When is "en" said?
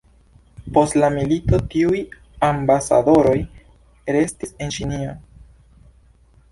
4.65-4.77